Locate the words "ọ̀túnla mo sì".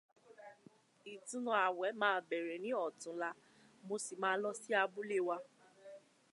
2.85-4.13